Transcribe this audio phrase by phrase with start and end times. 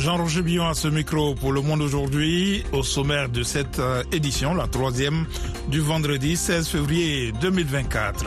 [0.00, 4.54] Jean-Roger Billon à ce micro pour Le Monde aujourd'hui, au sommaire de cette euh, édition,
[4.54, 5.26] la troisième
[5.68, 8.24] du vendredi 16 février 2024.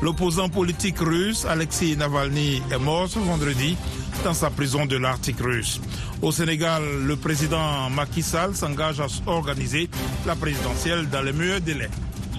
[0.00, 3.76] L'opposant politique russe Alexei Navalny est mort ce vendredi
[4.22, 5.80] dans sa prison de l'Arctique russe.
[6.22, 9.90] Au Sénégal, le président Macky Sall s'engage à organiser
[10.24, 11.90] la présidentielle dans les meilleurs délais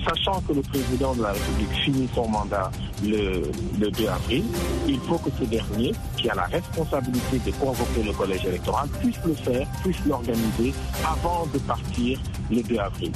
[0.05, 2.71] sachant que le président de la République finit son mandat
[3.03, 3.43] le,
[3.79, 4.43] 2 avril,
[4.87, 9.19] il faut que ce dernier, qui a la responsabilité de convoquer le collège électoral, puisse
[9.25, 10.73] le faire, puisse l'organiser
[11.05, 12.19] avant de partir
[12.51, 13.11] le 2 avril.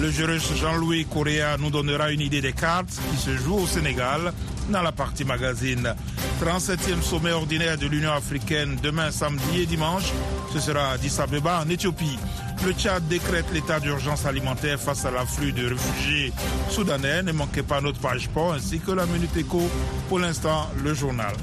[0.00, 4.32] Le juriste Jean-Louis Correa nous donnera une idée des cartes qui se jouent au Sénégal
[4.70, 5.94] dans la partie magazine.
[6.42, 10.12] 37e sommet ordinaire de l'Union africaine demain samedi et dimanche.
[10.52, 12.18] Ce sera à Addis en Éthiopie.
[12.64, 16.32] Le Tchad décrète l'état d'urgence alimentaire face à l'afflux de réfugiés
[16.70, 17.24] soudanais.
[17.24, 19.68] Ne manquez pas notre page ainsi que la Minute Éco.
[20.08, 21.34] Pour l'instant, le journal.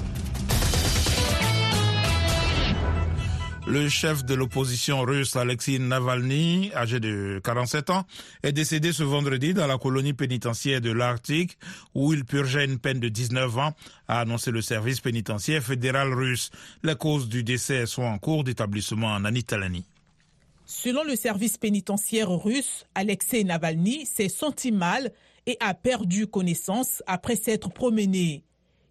[3.67, 8.05] Le chef de l'opposition russe Alexei Navalny, âgé de 47 ans,
[8.41, 11.57] est décédé ce vendredi dans la colonie pénitentiaire de l'Arctique
[11.93, 13.75] où il purgeait une peine de 19 ans,
[14.07, 16.49] a annoncé le service pénitentiaire fédéral russe.
[16.81, 19.85] Les causes du décès sont en cours d'établissement en Anitalani.
[20.71, 25.11] Selon le service pénitentiaire russe, Alexei Navalny s'est senti mal
[25.47, 28.43] et a perdu connaissance après s'être promené.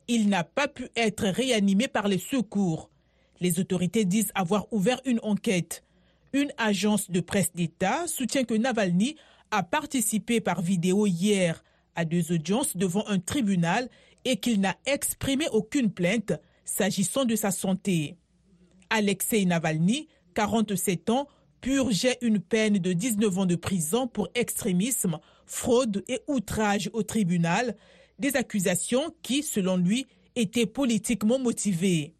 [0.09, 2.91] Il n'a pas pu être réanimé par les secours.
[3.39, 5.85] Les autorités disent avoir ouvert une enquête.
[6.33, 9.15] Une agence de presse d'État soutient que Navalny
[9.53, 11.63] a participé par vidéo hier
[11.95, 13.89] à deux audiences devant un tribunal
[14.25, 16.33] et qu'il n'a exprimé aucune plainte
[16.65, 18.17] s'agissant de sa santé.
[18.91, 21.29] Alexei Navalny, 47 ans,
[21.61, 27.77] purgeait une peine de 19 ans de prison pour extrémisme, fraude et outrage au tribunal,
[28.19, 32.15] des accusations qui, selon lui, étaient politiquement motivées.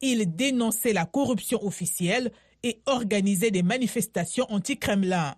[0.00, 2.32] Il dénonçait la corruption officielle
[2.62, 5.34] et organisait des manifestations anti-Kremlin.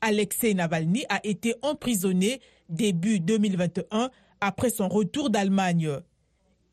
[0.00, 5.90] Alexei Navalny a été emprisonné début 2021 après son retour d'Allemagne.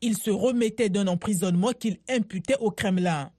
[0.00, 3.30] Il se remettait d'un emprisonnement qu'il imputait au Kremlin.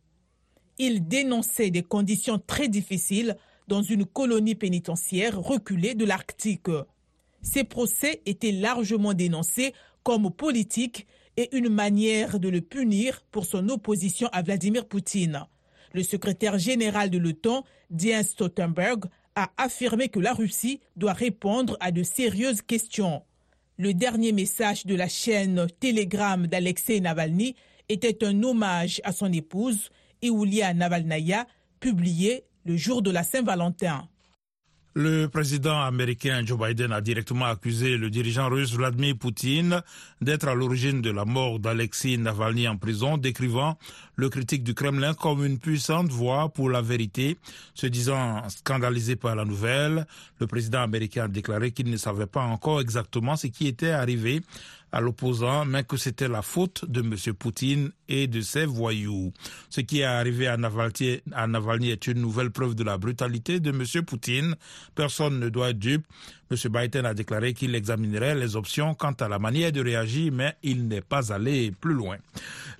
[0.83, 3.37] Il dénonçait des conditions très difficiles
[3.67, 6.71] dans une colonie pénitentiaire reculée de l'Arctique.
[7.43, 11.05] Ces procès étaient largement dénoncés comme politiques
[11.37, 15.45] et une manière de le punir pour son opposition à Vladimir Poutine.
[15.93, 17.63] Le secrétaire général de l'OTAN,
[17.95, 19.05] Jens Stoltenberg,
[19.35, 23.21] a affirmé que la Russie doit répondre à de sérieuses questions.
[23.77, 27.55] Le dernier message de la chaîne Telegram d'Alexei Navalny
[27.87, 31.47] était un hommage à son épouse, Iulia Navalnaya,
[31.79, 34.07] publié le jour de la Saint-Valentin.
[34.93, 39.81] Le président américain Joe Biden a directement accusé le dirigeant russe Vladimir Poutine
[40.19, 43.77] d'être à l'origine de la mort d'Alexei Navalny en prison, décrivant
[44.17, 47.37] le critique du Kremlin comme une puissante voix pour la vérité.
[47.73, 50.05] Se disant scandalisé par la nouvelle,
[50.41, 54.41] le président américain a déclaré qu'il ne savait pas encore exactement ce qui était arrivé
[54.91, 57.15] à l'opposant, mais que c'était la faute de M.
[57.33, 59.31] Poutine et de ses voyous.
[59.69, 64.05] Ce qui est arrivé à Navalny, est une nouvelle preuve de la brutalité de M.
[64.05, 64.55] Poutine.
[64.93, 66.05] Personne ne doit être dupe.
[66.51, 66.57] M.
[66.69, 70.89] Biden a déclaré qu'il examinerait les options quant à la manière de réagir, mais il
[70.89, 72.17] n'est pas allé plus loin.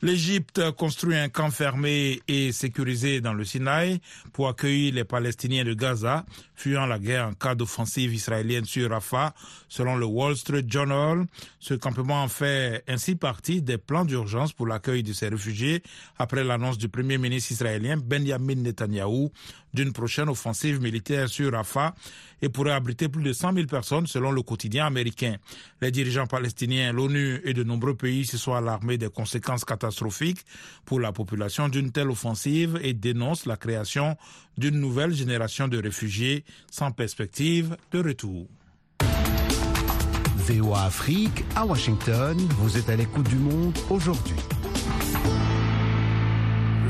[0.02, 4.02] L'Égypte construit un camp fermé et sécurisé dans le Sinaï
[4.34, 6.25] pour accueillir les Palestiniens de Gaza,
[6.56, 9.34] fuyant la guerre en cas d'offensive israélienne sur Rafah,
[9.69, 11.25] selon le Wall Street Journal.
[11.59, 15.84] Ce campement fait ainsi partie des plans d'urgence pour l'accueil de ces réfugiés
[16.18, 19.30] après l'annonce du premier ministre israélien Benjamin Netanyahu
[19.74, 21.94] d'une prochaine offensive militaire sur Rafah
[22.42, 25.36] et pourrait abriter plus de 100 000 personnes selon le quotidien américain.
[25.80, 30.44] Les dirigeants palestiniens, l'ONU et de nombreux pays se sont alarmés des conséquences catastrophiques
[30.86, 34.18] pour la population d'une telle offensive et dénoncent la création
[34.58, 38.48] d'une nouvelle génération de réfugiés sans perspective de retour.
[40.38, 44.36] VOA Afrique à Washington, vous êtes à l'écoute du monde aujourd'hui.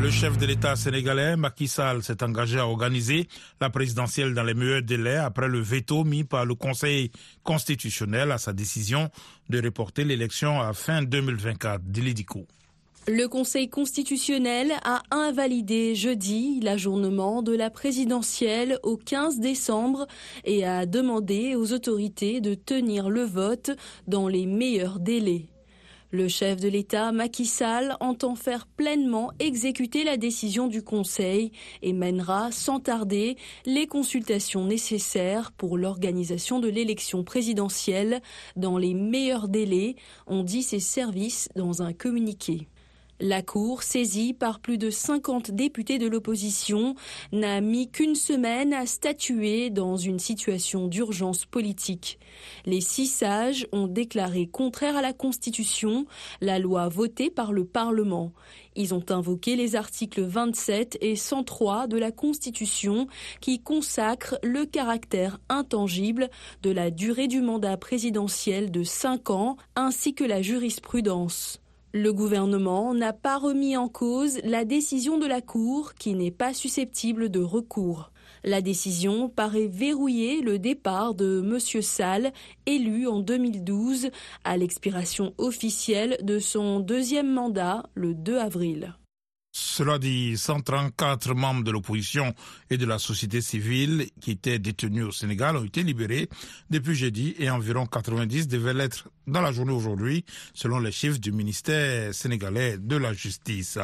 [0.02, 3.28] Le chef de l'État sénégalais, Macky Sall, s'est engagé à organiser
[3.60, 7.12] la présidentielle dans les meilleurs délais après le veto mis par le Conseil
[7.44, 9.12] constitutionnel à sa décision
[9.50, 11.84] de reporter l'élection à fin 2024.
[11.84, 12.48] Dilidico.
[13.08, 20.08] Le Conseil constitutionnel a invalidé jeudi l'ajournement de la présidentielle au 15 décembre
[20.46, 23.70] et a demandé aux autorités de tenir le vote
[24.08, 25.51] dans les meilleurs délais.
[26.14, 31.94] Le chef de l'État, Macky Sall, entend faire pleinement exécuter la décision du Conseil et
[31.94, 38.22] mènera sans tarder les consultations nécessaires pour l'organisation de l'élection présidentielle
[38.58, 39.96] dans les meilleurs délais,
[40.28, 42.68] ont dit ses services dans un communiqué.
[43.24, 46.96] La Cour, saisie par plus de 50 députés de l'opposition,
[47.32, 52.18] n'a mis qu'une semaine à statuer dans une situation d'urgence politique.
[52.66, 56.08] Les six sages ont déclaré contraire à la Constitution,
[56.42, 58.34] la loi votée par le Parlement.
[58.76, 63.06] Ils ont invoqué les articles 27 et 103 de la Constitution
[63.40, 66.32] qui consacrent le caractère intangible
[66.64, 71.61] de la durée du mandat présidentiel de cinq ans ainsi que la jurisprudence.
[71.94, 76.54] Le gouvernement n'a pas remis en cause la décision de la Cour qui n'est pas
[76.54, 78.12] susceptible de recours.
[78.46, 81.60] La décision paraît verrouiller le départ de M.
[81.82, 82.32] Sall,
[82.66, 84.10] élu en 2012,
[84.46, 88.96] à l'expiration officielle de son deuxième mandat le 2 avril.
[89.64, 92.34] Cela dit, 134 membres de l'opposition
[92.72, 96.30] et de la société civile qui étaient détenus au Sénégal ont été libérés
[96.72, 100.26] depuis jeudi et environ 90 devaient l'être dans la journée aujourd'hui,
[100.56, 103.78] selon les chiffres du ministère sénégalais de la Justice.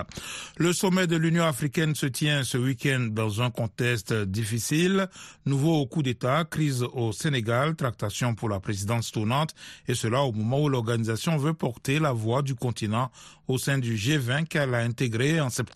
[0.57, 5.07] Le sommet de l'Union africaine se tient ce week-end dans un contexte difficile.
[5.45, 9.53] Nouveau coup d'État, crise au Sénégal, tractation pour la présidence tournante,
[9.87, 13.11] et cela au moment où l'organisation veut porter la voix du continent
[13.47, 15.66] au sein du G20 qu'elle a intégré en septembre.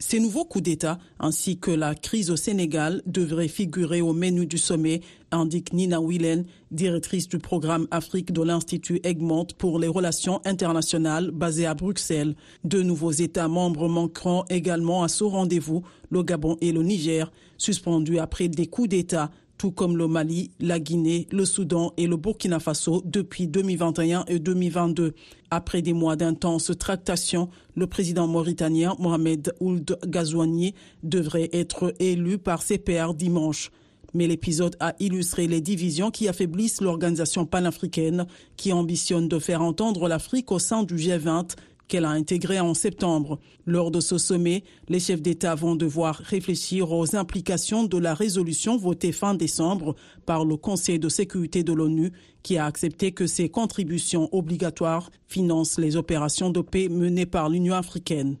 [0.00, 4.56] Ces nouveaux coups d'État ainsi que la crise au Sénégal devraient figurer au menu du
[4.56, 5.00] sommet,
[5.32, 11.66] indique Nina Willen, directrice du programme Afrique de l'Institut Egmont pour les relations internationales basé
[11.66, 12.36] à Bruxelles.
[12.62, 18.20] Deux nouveaux États membres manqueront également à ce rendez-vous, le Gabon et le Niger, suspendus
[18.20, 22.60] après des coups d'État tout comme le Mali, la Guinée, le Soudan et le Burkina
[22.60, 25.14] Faso depuis 2021 et 2022.
[25.50, 32.62] Après des mois d'intenses tractations, le président mauritanien Mohamed Ould Ghazouani devrait être élu par
[32.84, 33.70] pairs dimanche.
[34.14, 38.26] Mais l'épisode a illustré les divisions qui affaiblissent l'organisation panafricaine
[38.56, 41.56] qui ambitionne de faire entendre l'Afrique au sein du G20
[41.88, 43.40] qu'elle a intégré en septembre.
[43.66, 48.76] Lors de ce sommet, les chefs d'État vont devoir réfléchir aux implications de la résolution
[48.76, 49.96] votée fin décembre
[50.26, 52.12] par le Conseil de sécurité de l'ONU
[52.42, 57.74] qui a accepté que ces contributions obligatoires financent les opérations de paix menées par l'Union
[57.74, 58.36] africaine.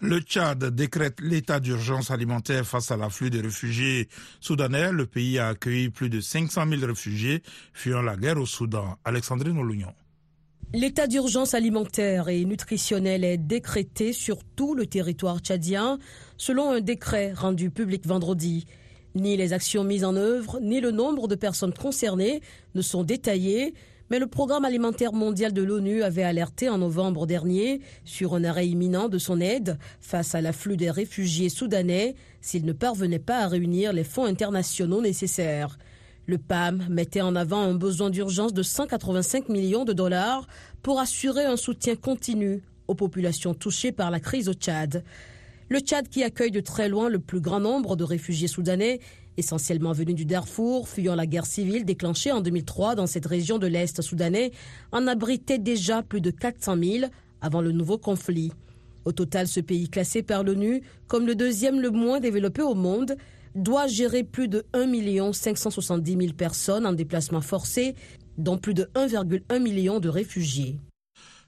[0.00, 4.08] Le Tchad décrète l'état d'urgence alimentaire face à l'afflux des réfugiés
[4.40, 4.90] soudanais.
[4.90, 7.42] Le pays a accueilli plus de 500 000 réfugiés
[7.72, 8.96] fuyant la guerre au Soudan.
[9.04, 9.94] Alexandrine Olignon.
[10.74, 15.98] L'état d'urgence alimentaire et nutritionnel est décrété sur tout le territoire tchadien
[16.38, 18.64] selon un décret rendu public vendredi.
[19.14, 22.40] Ni les actions mises en œuvre, ni le nombre de personnes concernées
[22.74, 23.74] ne sont détaillés,
[24.08, 28.66] mais le Programme alimentaire mondial de l'ONU avait alerté en novembre dernier sur un arrêt
[28.66, 33.48] imminent de son aide face à l'afflux des réfugiés soudanais s'il ne parvenait pas à
[33.48, 35.76] réunir les fonds internationaux nécessaires.
[36.26, 40.46] Le PAM mettait en avant un besoin d'urgence de 185 millions de dollars
[40.82, 45.02] pour assurer un soutien continu aux populations touchées par la crise au Tchad.
[45.68, 49.00] Le Tchad, qui accueille de très loin le plus grand nombre de réfugiés soudanais,
[49.36, 53.66] essentiellement venus du Darfour, fuyant la guerre civile déclenchée en 2003 dans cette région de
[53.66, 54.52] l'Est soudanais,
[54.92, 57.06] en abritait déjà plus de 400 000
[57.40, 58.52] avant le nouveau conflit.
[59.04, 63.16] Au total, ce pays classé par l'ONU comme le deuxième le moins développé au monde
[63.54, 67.94] doit gérer plus de 1 570 000 personnes en déplacement forcé,
[68.38, 70.78] dont plus de 1,1 million de réfugiés.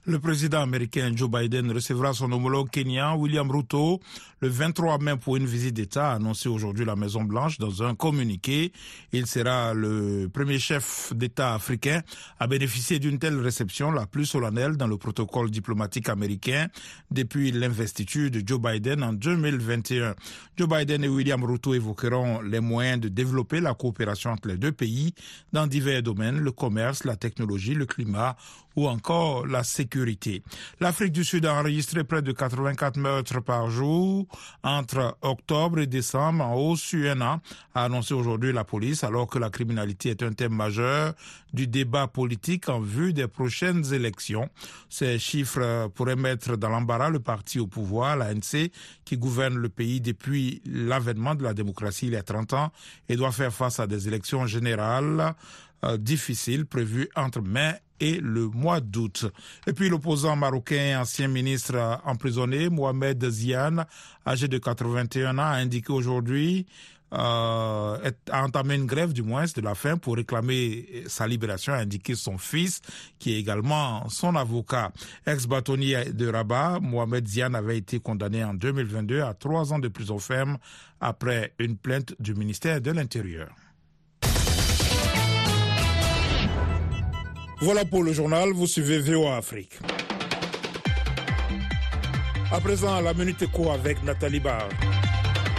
[0.07, 3.99] Le président américain Joe Biden recevra son homologue kenyan William Ruto
[4.45, 7.95] le 23 mai pour une visite d'État, a annoncé aujourd'hui la Maison Blanche dans un
[7.95, 8.71] communiqué.
[9.11, 12.03] Il sera le premier chef d'État africain
[12.39, 16.67] à bénéficier d'une telle réception, la plus solennelle dans le protocole diplomatique américain
[17.09, 20.13] depuis l'investiture de Joe Biden en 2021.
[20.57, 24.73] Joe Biden et William Ruto évoqueront les moyens de développer la coopération entre les deux
[24.73, 25.15] pays
[25.53, 28.35] dans divers domaines, le commerce, la technologie, le climat
[28.75, 29.94] ou encore la sécurité.
[30.79, 34.27] L'Afrique du Sud a enregistré près de 84 meurtres par jour
[34.63, 37.41] entre octobre et décembre en hausse sur un an,
[37.73, 41.13] a annoncé aujourd'hui la police, alors que la criminalité est un thème majeur
[41.53, 44.49] du débat politique en vue des prochaines élections.
[44.89, 48.71] Ces chiffres pourraient mettre dans l'embarras le parti au pouvoir, l'ANC,
[49.05, 52.71] qui gouverne le pays depuis l'avènement de la démocratie il y a 30 ans
[53.07, 55.35] et doit faire face à des élections générales
[55.83, 59.25] euh, difficiles prévues entre mai et le mois d'août.
[59.67, 63.85] Et puis l'opposant marocain, ancien ministre emprisonné, Mohamed Ziane,
[64.27, 66.65] âgé de 81 ans, a indiqué aujourd'hui
[67.13, 71.77] euh, a entamé une grève du moins de la faim pour réclamer sa libération, a
[71.77, 72.81] indiqué son fils,
[73.19, 74.91] qui est également son avocat.
[75.25, 80.19] Ex-bâtonnier de Rabat, Mohamed Ziane avait été condamné en 2022 à trois ans de prison
[80.19, 80.57] ferme
[80.99, 83.49] après une plainte du ministère de l'Intérieur.
[87.65, 89.79] Voilà pour le journal, vous suivez VOA Afrique.
[92.51, 94.69] À présent, la minute éco avec Nathalie Barre.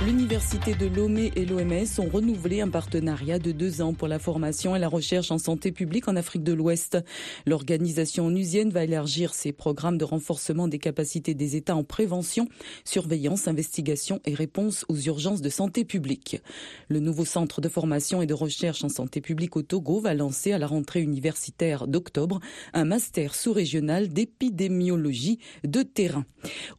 [0.07, 4.77] L'Université de Lomé et l'OMS ont renouvelé un partenariat de deux ans pour la formation
[4.77, 6.99] et la recherche en santé publique en Afrique de l'Ouest.
[7.45, 12.47] L'organisation onusienne va élargir ses programmes de renforcement des capacités des États en prévention,
[12.85, 16.41] surveillance, investigation et réponse aux urgences de santé publique.
[16.89, 20.53] Le nouveau centre de formation et de recherche en santé publique au Togo va lancer
[20.53, 22.39] à la rentrée universitaire d'octobre
[22.75, 26.27] un master sous-régional d'épidémiologie de terrain.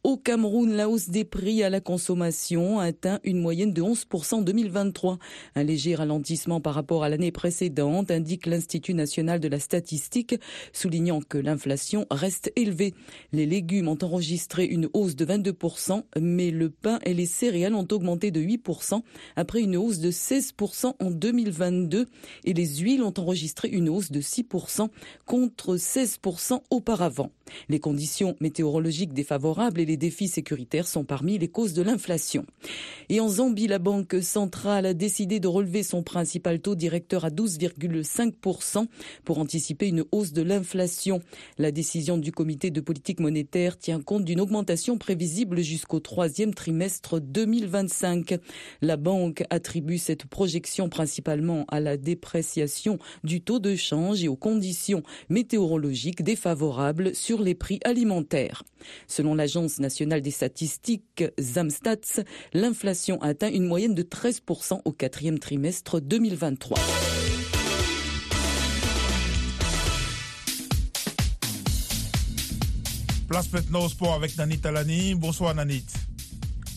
[0.02, 4.42] Au Cameroun, la hausse des prix à la consommation atteint une moyenne de 11% en
[4.42, 5.18] 2023.
[5.54, 10.36] Un léger ralentissement par rapport à l'année précédente, indique l'Institut national de la statistique,
[10.72, 12.94] soulignant que l'inflation reste élevée.
[13.32, 17.88] Les légumes ont enregistré une hausse de 22%, mais le pain et les céréales ont
[17.90, 19.02] augmenté de 8%
[19.36, 22.06] après une hausse de 16% en 2022
[22.44, 24.88] et les huiles ont enregistré une hausse de 6%
[25.26, 27.30] contre 16% auparavant.
[27.68, 32.44] Les conditions météorologiques défavorables et les défis sécuritaires sont parmi les causes de l'inflation.
[33.10, 37.30] Et en Zambie, la Banque centrale a décidé de relever son principal taux directeur à
[37.30, 38.86] 12,5%
[39.24, 41.22] pour anticiper une hausse de l'inflation.
[41.56, 47.18] La décision du comité de politique monétaire tient compte d'une augmentation prévisible jusqu'au troisième trimestre
[47.18, 48.38] 2025.
[48.82, 54.36] La banque attribue cette projection principalement à la dépréciation du taux de change et aux
[54.36, 58.64] conditions météorologiques défavorables sur les prix alimentaires.
[59.06, 62.22] Selon l'Agence nationale des statistiques Zamstats,
[62.52, 66.76] l'inflation a atteint une moyenne de 13% au quatrième trimestre 2023.
[73.28, 75.14] Place maintenant au sport avec Nanit Talani.
[75.14, 75.86] Bonsoir Nanit.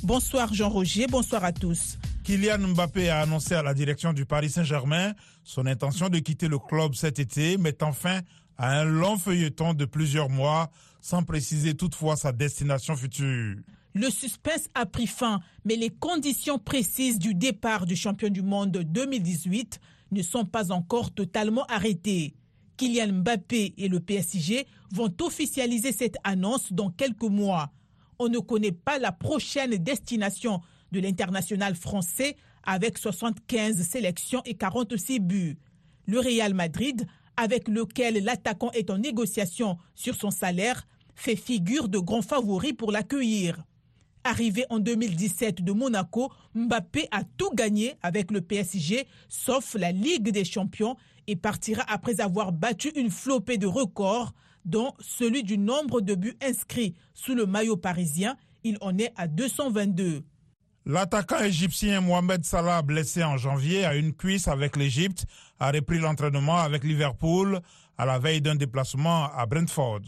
[0.04, 1.98] Bonsoir Jean-Roger, bonsoir à tous.
[2.24, 5.14] Kylian Mbappé a annoncé à la direction du Paris Saint-Germain
[5.44, 8.20] son intention de quitter le club cet été, mettant fin
[8.58, 10.70] à un long feuilleton de plusieurs mois,
[11.02, 13.56] sans préciser toutefois sa destination future.
[13.94, 18.72] Le suspense a pris fin, mais les conditions précises du départ du champion du monde
[18.72, 19.80] 2018
[20.12, 22.34] ne sont pas encore totalement arrêtées.
[22.78, 27.72] Kylian Mbappé et le PSG vont officialiser cette annonce dans quelques mois.
[28.18, 35.20] On ne connaît pas la prochaine destination de l'international français avec 75 sélections et 46
[35.20, 35.58] buts.
[36.06, 37.06] Le Real Madrid,
[37.36, 42.92] avec lequel l'attaquant est en négociation sur son salaire, fait figure de grand favori pour
[42.92, 43.64] l'accueillir.
[44.24, 50.30] Arrivé en 2017 de Monaco, Mbappé a tout gagné avec le PSG, sauf la Ligue
[50.30, 50.96] des Champions,
[51.28, 54.34] et partira après avoir battu une flopée de records,
[54.66, 58.38] dont celui du nombre de buts inscrits sous le maillot parisien.
[58.64, 60.24] Il en est à 222.
[60.86, 65.26] L'attaquant égyptien Mohamed Salah, blessé en janvier à une cuisse avec l'Égypte,
[65.60, 67.60] a repris l'entraînement avec Liverpool
[67.98, 70.02] à la veille d'un déplacement à Brentford.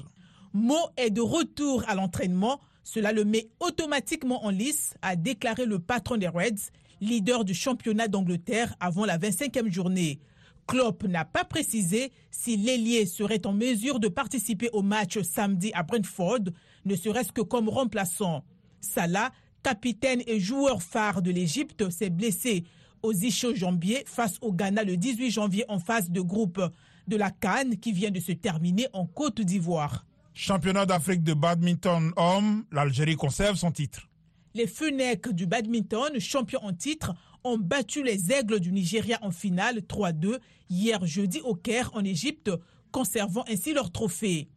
[0.54, 2.60] Mo est de retour à l'entraînement.
[2.84, 6.72] Cela le met automatiquement en lice, a déclaré le patron des Reds,
[7.02, 10.20] leader du championnat d'Angleterre avant la 25e journée.
[10.68, 15.84] Klopp n'a pas précisé si l'ailier serait en mesure de participer au match samedi à
[15.84, 16.46] Brentford,
[16.86, 18.44] ne serait-ce que comme remplaçant.
[18.80, 22.66] Salah, capitaine et joueur phare de l'Égypte, s'est blessé
[23.02, 26.62] aux ischio-jambiers face au Ghana le 18 janvier en phase de groupe
[27.08, 30.06] de la Cannes qui vient de se terminer en Côte d'Ivoire.
[30.36, 34.10] Championnat d'Afrique de badminton homme, l'Algérie conserve son titre.
[34.56, 37.14] Les Fennecs du badminton, champions en titre,
[37.44, 40.40] ont battu les Aigles du Nigeria en finale 3-2
[40.72, 42.50] hier jeudi au Caire en Égypte,
[42.92, 44.50] conservant ainsi leur trophée.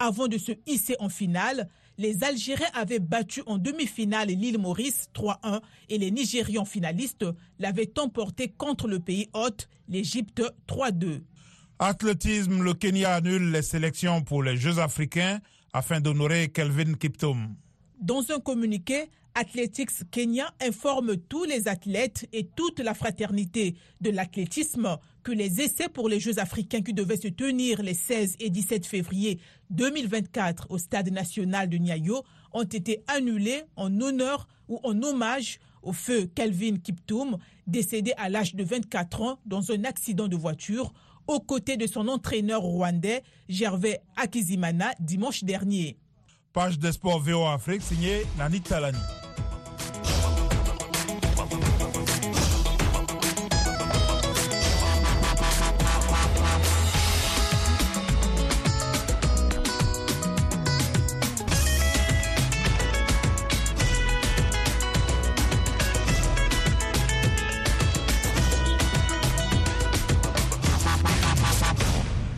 [0.00, 5.60] Avant de se hisser en finale, les Algériens avaient battu en demi-finale l'île Maurice 3-1
[5.90, 7.26] et les Nigérians finalistes
[7.60, 11.20] l'avaient emporté contre le pays hôte, l'Égypte 3-2.
[11.82, 15.40] Athlétisme, le Kenya annule les sélections pour les Jeux africains
[15.72, 17.54] afin d'honorer Kelvin Kiptoum.
[17.98, 24.98] Dans un communiqué, Athletics Kenya informe tous les athlètes et toute la fraternité de l'athlétisme
[25.22, 28.84] que les essais pour les Jeux africains qui devaient se tenir les 16 et 17
[28.84, 32.22] février 2024 au Stade national de Niayo
[32.52, 38.54] ont été annulés en honneur ou en hommage au feu Kelvin Kiptoum, décédé à l'âge
[38.54, 40.92] de 24 ans dans un accident de voiture
[41.30, 45.96] aux côtés de son entraîneur rwandais Gervais Akizimana dimanche dernier.
[46.52, 48.98] Page des sports VO Afrique signée Nani Talani.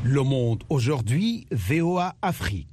[0.05, 2.72] Le Monde aujourd'hui, VOA Afrique.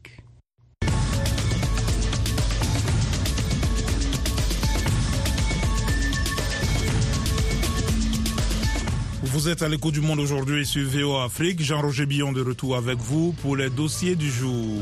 [9.31, 11.61] Vous êtes à l'écho du monde aujourd'hui sur VO Afrique.
[11.61, 14.81] Jean-Roger Billon de retour avec vous pour les dossiers du jour.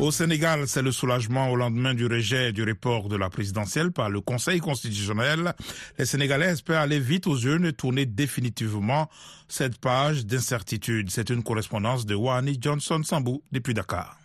[0.00, 4.10] Au Sénégal, c'est le soulagement au lendemain du rejet du report de la présidentielle par
[4.10, 5.54] le Conseil constitutionnel.
[5.96, 9.08] Les Sénégalais espèrent aller vite aux urnes et tourner définitivement
[9.46, 11.10] cette page d'incertitude.
[11.10, 14.16] C'est une correspondance de Wani Johnson Sambou depuis Dakar.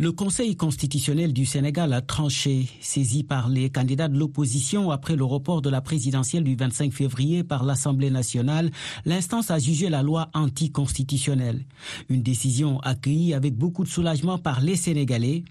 [0.00, 5.24] Le Conseil constitutionnel du Sénégal a tranché, saisi par les candidats de l'opposition après le
[5.24, 8.70] report de la présidentielle du 25 février par l'Assemblée nationale.
[9.06, 11.64] L'instance a jugé la loi anticonstitutionnelle.
[12.08, 15.42] Une décision accueillie avec beaucoup de soulagement par les Sénégalais.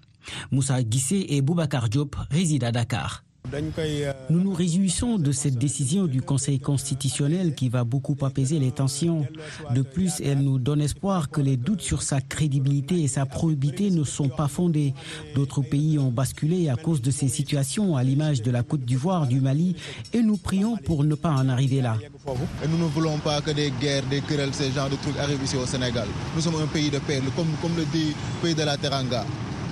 [0.52, 3.27] Moussa Guissé et Boubacar Diop résident à Dakar.
[4.30, 9.26] Nous nous réjouissons de cette décision du Conseil constitutionnel qui va beaucoup apaiser les tensions.
[9.74, 13.90] De plus, elle nous donne espoir que les doutes sur sa crédibilité et sa probité
[13.90, 14.94] ne sont pas fondés.
[15.36, 19.28] D'autres pays ont basculé à cause de ces situations, à l'image de la Côte d'Ivoire,
[19.28, 19.76] du Mali,
[20.14, 21.98] et nous prions pour ne pas en arriver là.
[22.64, 25.44] Et nous ne voulons pas que des guerres, des querelles, ce genre de trucs arrivent
[25.44, 26.08] ici au Sénégal.
[26.36, 29.26] Nous sommes un pays de paix, comme, comme le dit le pays de la Teranga.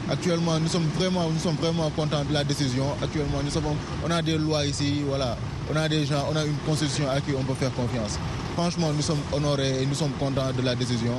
[0.09, 2.85] Actuellement, nous sommes vraiment, nous sommes vraiment contents de la décision.
[3.01, 3.63] Actuellement, nous sommes,
[4.05, 5.35] on a des lois ici, voilà.
[5.71, 8.19] On a des gens, on a une constitution à qui on peut faire confiance.
[8.53, 11.13] Franchement, nous sommes honorés et nous sommes contents de la décision.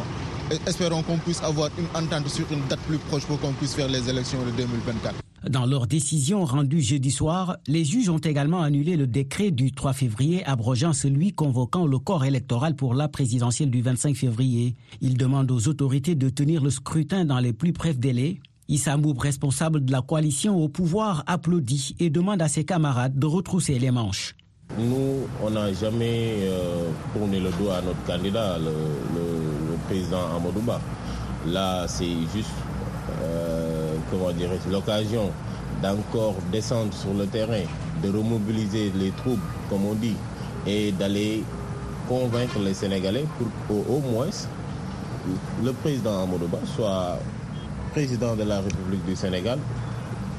[0.66, 3.88] Espérons qu'on puisse avoir une entente sur une date plus proche pour qu'on puisse faire
[3.88, 5.16] les élections de 2024.
[5.50, 9.92] Dans leur décision rendue jeudi soir, les juges ont également annulé le décret du 3
[9.92, 14.76] février abrogeant celui convoquant le corps électoral pour la présidentielle du 25 février.
[15.00, 19.18] Ils demandent aux autorités de tenir le scrutin dans les plus brefs délais Issa Mboub,
[19.18, 23.90] responsable de la coalition au pouvoir, applaudit et demande à ses camarades de retrousser les
[23.92, 24.34] manches.
[24.76, 28.72] Nous, on n'a jamais euh, tourné le dos à notre candidat, le,
[29.88, 30.80] président Amadouba.
[31.46, 32.50] Là, c'est juste,
[33.22, 34.30] euh, comment
[34.68, 35.30] l'occasion
[35.80, 37.62] d'encore descendre sur le terrain,
[38.02, 39.38] de remobiliser les troupes,
[39.70, 40.16] comme on dit,
[40.66, 41.44] et d'aller
[42.08, 43.24] convaincre les Sénégalais
[43.68, 44.26] pour qu'au moins
[45.64, 47.18] le président Amadouba soit
[47.96, 49.58] président de la République du Sénégal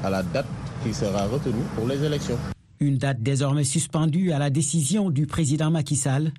[0.04, 0.46] à la date
[0.84, 2.38] qui sera retenue pour les élections.
[2.78, 6.30] Une date désormais suspendue à la décision du président Macky Sall.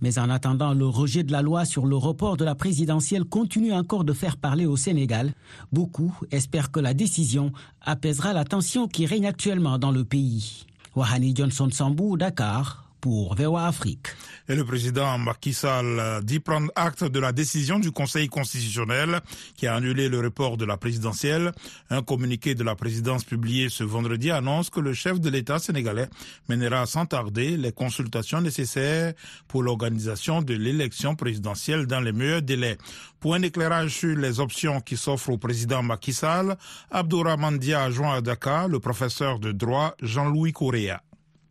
[0.00, 3.74] Mais en attendant, le rejet de la loi sur le report de la présidentielle continue
[3.74, 5.34] encore de faire parler au Sénégal.
[5.72, 10.64] Beaucoup espèrent que la décision apaisera la tension qui règne actuellement dans le pays.
[10.96, 14.06] Wahani Johnson Sambou, Dakar, pour VOA Afrique.
[14.48, 19.20] Et le président Macky Sall dit prendre acte de la décision du Conseil constitutionnel
[19.56, 21.50] qui a annulé le report de la présidentielle.
[21.90, 26.08] Un communiqué de la présidence publié ce vendredi annonce que le chef de l'État sénégalais
[26.48, 29.14] mènera sans tarder les consultations nécessaires
[29.48, 32.78] pour l'organisation de l'élection présidentielle dans les meilleurs délais.
[33.18, 36.56] Pour un éclairage sur les options qui s'offrent au président Macky Sall,
[36.92, 41.02] Abdourahmane Dia a joint à Dakar le professeur de droit Jean-Louis Correa.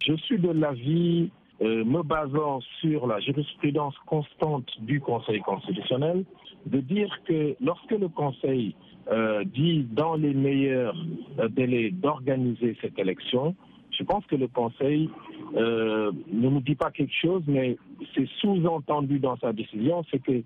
[0.08, 1.30] Je suis de l'avis
[1.62, 6.26] euh, me basant sur la jurisprudence constante du Conseil constitutionnel,
[6.66, 8.76] de dire que lorsque le Conseil
[9.12, 10.96] euh, dit dans les meilleurs
[11.38, 13.56] euh, délais d'organiser cette élection,
[13.92, 15.10] je pense que le Conseil
[15.54, 17.78] ne nous dit pas quelque chose, mais
[18.16, 20.42] c'est sous-entendu dans sa décision, c'est que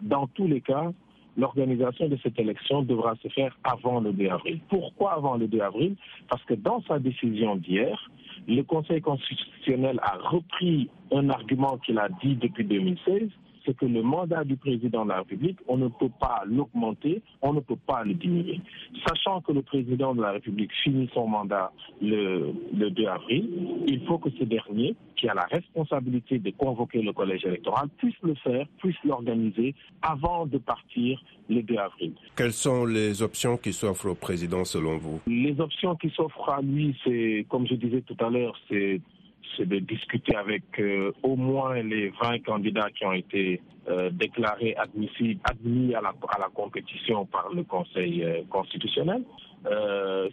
[0.00, 0.90] dans tous les cas,
[1.36, 4.60] l'organisation de cette élection devra se faire avant le 2 avril.
[4.68, 5.96] Pourquoi avant le 2 avril?
[6.28, 8.10] Parce que dans sa décision d'hier,
[8.48, 13.28] le Conseil constitutionnel a repris un argument qu'il a dit depuis 2016,
[13.66, 17.52] c'est que le mandat du président de la République, on ne peut pas l'augmenter, on
[17.52, 18.60] ne peut pas le diminuer.
[19.06, 23.48] Sachant que le président de la République finit son mandat le, 2 avril,
[23.86, 28.16] il faut que ce dernier, qui a la responsabilité de convoquer le collège électoral, puisse
[28.22, 32.12] le faire, puisse l'organiser avant de partir le 2 avril.
[32.36, 35.20] Quelles sont les options qui s'offrent au président selon vous?
[35.26, 39.00] Les options qui s'offrent à lui, c'est, comme je disais tout à l'heure, c'est
[39.56, 44.74] c'est de discuter avec euh, au moins les 20 candidats qui ont été euh, déclarés
[44.76, 46.12] admissibles, admis à la,
[46.54, 49.22] compétition par le Conseil euh, constitutionnel.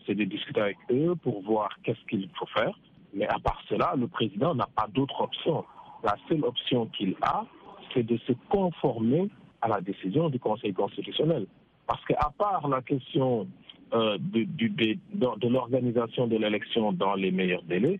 [0.05, 2.77] c'est de discuter avec eux pour voir qu'est-ce qu'il faut faire.
[3.13, 5.63] Mais à part cela, le président n'a pas d'autre option.
[6.03, 7.45] La seule option qu'il a,
[7.93, 9.29] c'est de se conformer
[9.61, 11.45] à la décision du Conseil constitutionnel.
[11.87, 13.47] Parce qu'à part la question
[13.91, 17.99] de, l'organisation de l'élection dans les meilleurs délais,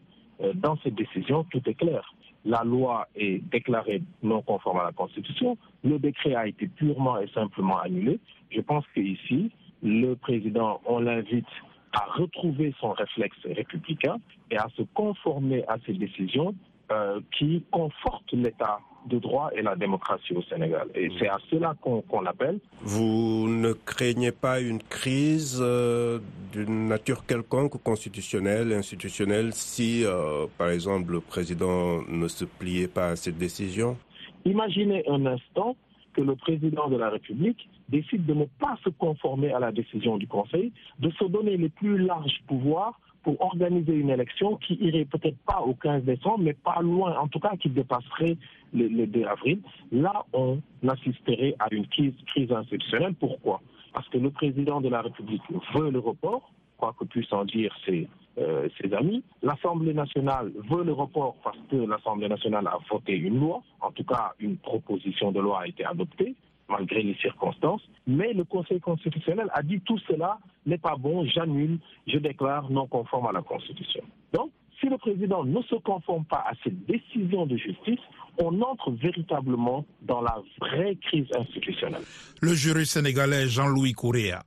[0.56, 2.14] dans cette décision, tout est clair.
[2.46, 5.58] La loi est déclarée non conforme à la Constitution.
[5.84, 8.20] Le décret a été purement et simplement annulé.
[8.52, 11.48] Je pense qu'ici, le président, on l'invite
[11.94, 14.18] à retrouver son réflexe républicain
[14.52, 16.54] et à se conformer à ces décisions
[16.92, 20.88] euh, qui confortent l'État de droit et la démocratie au Sénégal.
[20.96, 22.60] Et c'est à cela qu'on appelle.
[22.82, 26.20] Vous ne craignez pas une crise euh,
[26.52, 33.10] d'une nature quelconque, constitutionnelle, institutionnelle, si, euh, par exemple, le président ne se pliait pas
[33.10, 33.98] à cette décision?
[34.46, 35.76] Imaginez un instant
[36.14, 40.18] que le président de la République décide de ne pas se conformer à la décision
[40.18, 45.06] du Conseil, de se donner les plus larges pouvoirs pour organiser une élection qui irait
[45.06, 48.38] peut-être pas au 15 décembre, mais pas loin, en tout cas qui dépasserait
[48.74, 49.60] le, 2 avril.
[49.92, 53.14] Là, on assisterait à une crise, crise institutionnelle.
[53.14, 53.62] Pourquoi?
[53.94, 55.42] Parce que le président de la République
[55.74, 58.08] veut le report, quoi que puissent en dire ses,
[58.40, 59.24] euh, ses amis.
[59.42, 64.04] L'Assemblée nationale veut le report parce que l'Assemblée nationale a voté une loi, en tout
[64.04, 66.36] cas une proposition de loi a été adoptée
[66.70, 67.88] malgré les circonstances.
[68.08, 72.88] Mais le Conseil constitutionnel a dit tout cela n'est pas bon, j'annule, je déclare non
[72.88, 74.04] conforme à la Constitution.
[74.34, 78.00] Donc, si le président ne se conforme pas à cette décision de justice,
[78.42, 82.02] on entre véritablement dans la vraie crise institutionnelle.
[82.42, 84.44] Le jury sénégalais Jean-Louis Correa.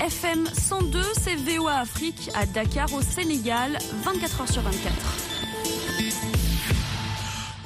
[0.00, 3.72] FM 102, c'est VOA Afrique à Dakar au Sénégal,
[4.04, 5.27] 24 h sur 24.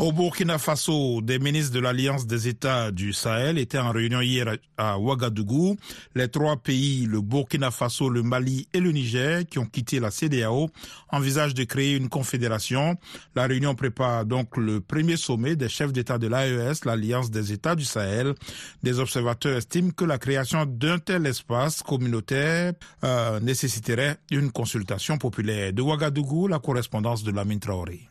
[0.02, 4.56] Au Burkina Faso, des ministres de l'Alliance des États du Sahel étaient en réunion hier
[4.76, 5.76] à Ouagadougou.
[6.16, 10.10] Les trois pays, le Burkina Faso, le Mali et le Niger, qui ont quitté la
[10.10, 10.70] CDAO,
[11.12, 12.96] envisagent de créer une confédération.
[13.36, 17.76] La réunion prépare donc le premier sommet des chefs d'État de l'AES, l'Alliance des États
[17.76, 18.34] du Sahel.
[18.82, 22.72] Des observateurs estiment que la création d'un tel espace communautaire
[23.04, 25.72] euh, nécessiterait une consultation populaire.
[25.72, 28.08] De Ouagadougou, la correspondance de Lamine Traoré.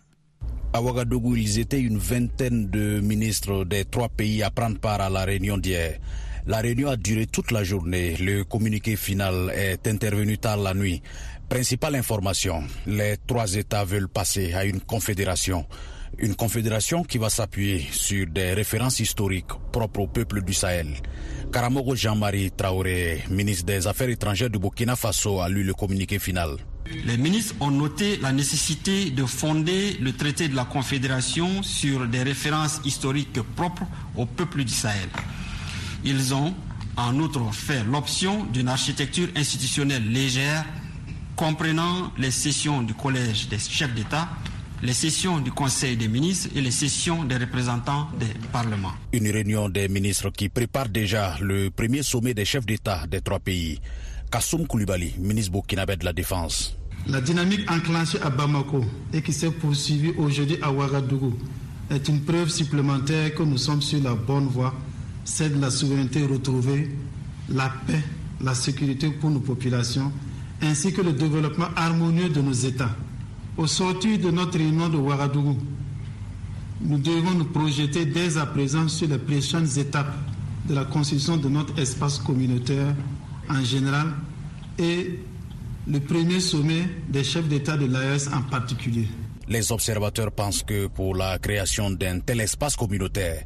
[0.73, 5.09] À Ouagadougou, ils étaient une vingtaine de ministres des trois pays à prendre part à
[5.09, 5.99] la réunion d'hier.
[6.47, 8.15] La réunion a duré toute la journée.
[8.17, 11.01] Le communiqué final est intervenu tard la nuit.
[11.49, 15.65] Principale information, les trois États veulent passer à une confédération.
[16.17, 20.87] Une confédération qui va s'appuyer sur des références historiques propres au peuple du Sahel.
[21.51, 26.55] Karamogo Jean-Marie Traoré, ministre des Affaires étrangères du Burkina Faso, a lu le communiqué final.
[27.05, 32.23] Les ministres ont noté la nécessité de fonder le traité de la Confédération sur des
[32.23, 33.83] références historiques propres
[34.15, 35.09] au peuple du Sahel.
[36.03, 36.53] Ils ont
[36.97, 40.65] en outre fait l'option d'une architecture institutionnelle légère
[41.35, 44.29] comprenant les sessions du Collège des chefs d'État,
[44.83, 48.93] les sessions du Conseil des ministres et les sessions des représentants des parlements.
[49.13, 53.39] Une réunion des ministres qui prépare déjà le premier sommet des chefs d'État des trois
[53.39, 53.79] pays.
[54.31, 56.77] Kassoum Koulibaly, ministre burkinabé de la Défense.
[57.07, 61.33] La dynamique enclenchée à Bamako et qui s'est poursuivie aujourd'hui à Ouagadougou
[61.89, 64.73] est une preuve supplémentaire que nous sommes sur la bonne voie,
[65.25, 66.95] celle de la souveraineté retrouvée,
[67.49, 68.03] la paix,
[68.39, 70.11] la sécurité pour nos populations,
[70.61, 72.95] ainsi que le développement harmonieux de nos États.
[73.57, 75.57] Au sortir de notre réunion de Ouagadougou,
[76.81, 80.15] nous devons nous projeter dès à présent sur les prochaines étapes
[80.69, 82.95] de la constitution de notre espace communautaire
[83.49, 84.13] en général
[84.79, 85.19] et
[85.87, 89.07] le premier sommet des chefs d'État de l'AES en particulier.
[89.47, 93.43] Les observateurs pensent que pour la création d'un tel espace communautaire,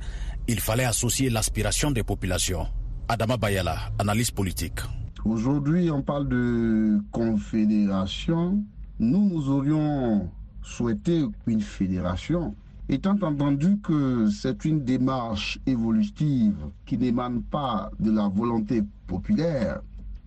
[0.47, 2.67] il fallait associer l'aspiration des populations.
[3.07, 4.79] Adama Bayala, analyse politique.
[5.23, 8.63] Aujourd'hui, on parle de confédération.
[8.99, 10.29] Nous, nous aurions
[10.61, 12.55] souhaité une fédération,
[12.89, 19.81] étant entendu que c'est une démarche évolutive qui n'émane pas de la volonté populaire,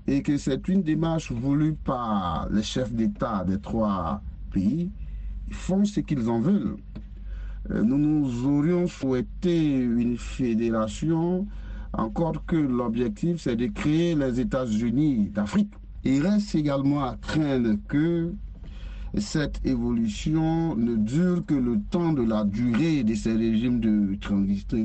[0.09, 4.90] et que c'est une démarche voulue par les chefs d'État des trois pays.
[5.49, 6.77] Ils font ce qu'ils en veulent.
[7.71, 11.47] Euh, nous nous aurions souhaité une fédération,
[11.92, 15.73] encore que l'objectif c'est de créer les États-Unis d'Afrique.
[16.05, 18.33] Il reste également à craindre que
[19.16, 24.16] cette évolution ne dure que le temps de la durée de ces régimes de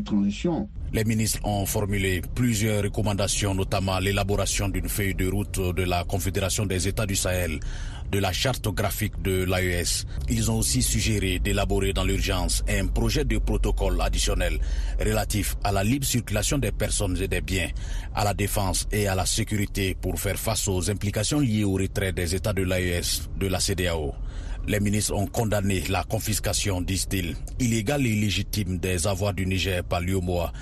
[0.03, 0.69] transition.
[0.93, 6.65] Les ministres ont formulé plusieurs recommandations, notamment l'élaboration d'une feuille de route de la Confédération
[6.65, 7.59] des États du Sahel,
[8.13, 10.05] de la charte graphique de l'AES.
[10.29, 14.59] Ils ont aussi suggéré d'élaborer dans l'urgence un projet de protocole additionnel
[14.99, 17.69] relatif à la libre circulation des personnes et des biens,
[18.13, 22.13] à la défense et à la sécurité pour faire face aux implications liées au retrait
[22.13, 24.13] des États de l'AES de la CDAO.
[24.67, 30.01] Les ministres ont condamné la confiscation, disent-ils, illégale et illégitime des avoirs du Niger par
[30.01, 30.53] l'UOMOA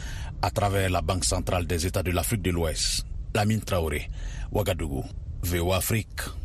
[0.41, 3.05] à travers la Banque centrale des États de l'Afrique de l'Ouest.
[3.35, 4.09] Lamine Traoré,
[4.53, 5.03] Ouagadougou,
[5.43, 6.40] VOA Afrique.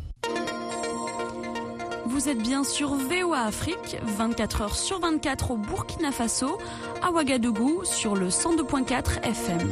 [2.07, 6.57] Vous êtes bien sur VOA Afrique, 24 heures sur 24 au Burkina Faso,
[7.03, 9.69] à Ouagadougou sur le 102.4 FM.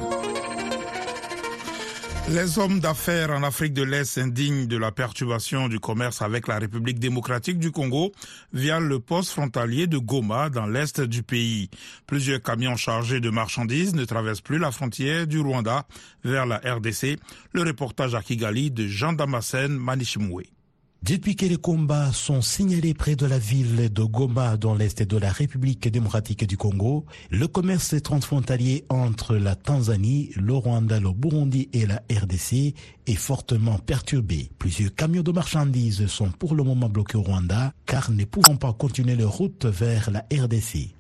[2.28, 6.60] Les hommes d'affaires en Afrique de l'Est s'indignent de la perturbation du commerce avec la
[6.60, 8.12] République démocratique du Congo
[8.52, 11.69] via le poste frontalier de Goma dans l'Est du pays.
[12.06, 15.86] Plusieurs camions chargés de marchandises ne traversent plus la frontière du Rwanda
[16.26, 17.17] vers la RDC.
[17.54, 20.54] Le reportage à Kigali de Jean Damasen Manishimwe.
[21.03, 25.17] Depuis que les combats sont signalés près de la ville de Goma dans l'est de
[25.17, 31.69] la République démocratique du Congo, le commerce transfrontalier entre la Tanzanie, le Rwanda, le Burundi
[31.73, 32.73] et la RDC
[33.05, 34.49] est fortement perturbé.
[34.58, 38.73] Plusieurs camions de marchandises sont pour le moment bloqués au Rwanda car ne pouvant pas
[38.73, 40.95] continuer leur route vers la RDC.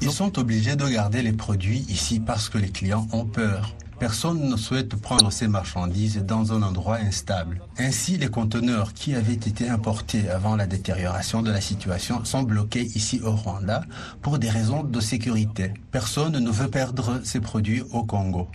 [0.00, 3.72] Ils sont obligés de garder les produits ici parce que les clients ont peur.
[4.02, 7.62] Personne ne souhaite prendre ces marchandises dans un endroit instable.
[7.78, 12.82] Ainsi, les conteneurs qui avaient été importés avant la détérioration de la situation sont bloqués
[12.96, 13.84] ici au Rwanda
[14.20, 15.72] pour des raisons de sécurité.
[15.92, 18.48] Personne ne veut perdre ses produits au Congo.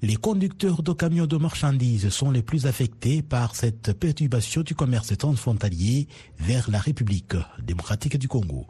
[0.00, 5.18] Les conducteurs de camions de marchandises sont les plus affectés par cette perturbation du commerce
[5.18, 6.06] transfrontalier
[6.38, 8.68] vers la République démocratique du Congo.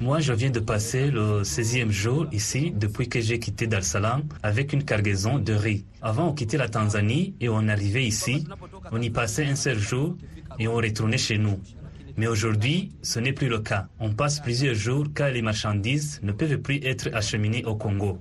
[0.00, 3.84] Moi, je viens de passer le 16e jour ici depuis que j'ai quitté Dar es
[3.84, 5.84] Salaam avec une cargaison de riz.
[6.00, 8.46] Avant, on quittait la Tanzanie et on arrivait ici.
[8.90, 10.16] On y passait un seul jour
[10.58, 11.60] et on retournait chez nous.
[12.16, 13.86] Mais aujourd'hui, ce n'est plus le cas.
[13.98, 18.18] On passe plusieurs jours car les marchandises ne peuvent plus être acheminées au Congo.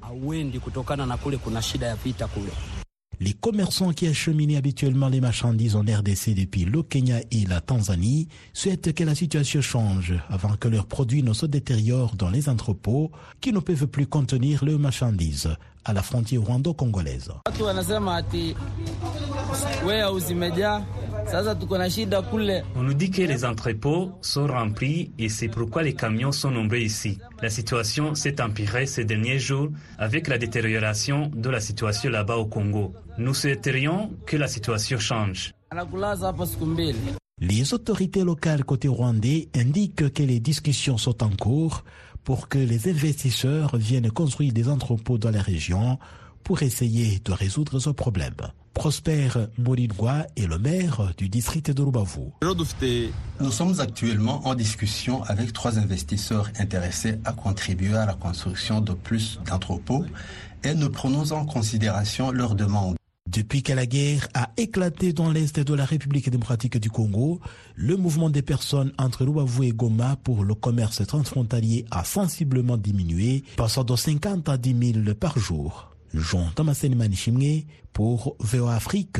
[3.22, 8.30] Les commerçants qui acheminaient habituellement les marchandises en RDC depuis le Kenya et la Tanzanie
[8.54, 13.12] souhaitent que la situation change avant que leurs produits ne se détériorent dans les entrepôts
[13.42, 15.50] qui ne peuvent plus contenir leurs marchandises
[15.84, 17.32] à la frontière rwando-congolaise.
[21.32, 26.80] On nous dit que les entrepôts sont remplis et c'est pourquoi les camions sont nombreux
[26.80, 27.20] ici.
[27.42, 32.46] La situation s'est empirée ces derniers jours avec la détérioration de la situation là-bas au
[32.46, 32.94] Congo.
[33.20, 35.54] Nous souhaiterions que la situation change.
[37.40, 41.84] Les autorités locales côté rwandais indiquent que les discussions sont en cours
[42.24, 46.00] pour que les investisseurs viennent construire des entrepôts dans la région
[46.44, 48.36] pour essayer de résoudre ce problème.
[48.80, 52.32] Prosper Morinwa est le maire du district de Rubavu.
[53.42, 58.94] Nous sommes actuellement en discussion avec trois investisseurs intéressés à contribuer à la construction de
[58.94, 60.06] plus d'entrepôts
[60.64, 62.96] et nous prenons en considération leurs demandes.
[63.30, 67.42] Depuis que la guerre a éclaté dans l'est de la République démocratique du Congo,
[67.76, 73.44] le mouvement des personnes entre Rubavu et Goma pour le commerce transfrontalier a sensiblement diminué,
[73.58, 75.90] passant de 50 à 10 000 par jour.
[76.14, 79.20] Jean Thomas Manichimé pour VOA Afrique.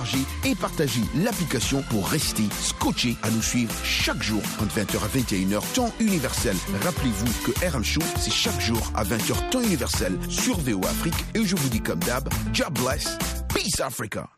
[0.45, 5.73] et partagez l'application pour rester scotché à nous suivre chaque jour entre 20h à 21h
[5.73, 6.55] temps universel.
[6.83, 11.45] Rappelez-vous que RM Show, c'est chaque jour à 20h temps universel sur VO Afrique et
[11.45, 13.17] je vous dis comme d'hab, God bless,
[13.53, 14.29] peace Africa.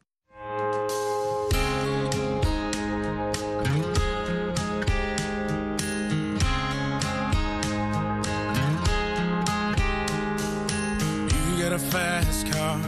[11.74, 12.80] A fast car,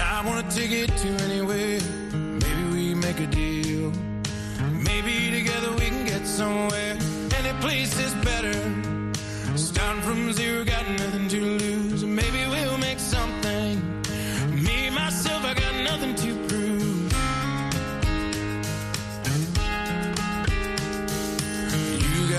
[0.00, 1.23] I to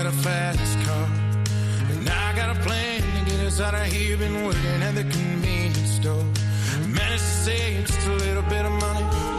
[0.06, 1.08] got a fast car,
[1.90, 4.16] and I got a plan to get us out of here.
[4.16, 6.24] Been working at the convenience store.
[6.86, 9.35] Managed to save just a little bit of money.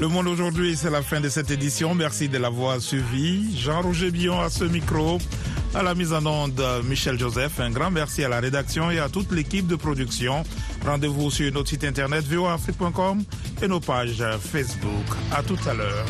[0.00, 1.94] Le monde aujourd'hui, c'est la fin de cette édition.
[1.94, 3.54] Merci de l'avoir suivi.
[3.58, 5.18] Jean-Roger Billon à ce micro.
[5.74, 7.60] À la mise en onde, Michel Joseph.
[7.60, 10.42] Un grand merci à la rédaction et à toute l'équipe de production.
[10.86, 13.22] Rendez-vous sur notre site internet voafrique.com
[13.60, 15.04] et nos pages Facebook.
[15.32, 16.06] À tout à l'heure.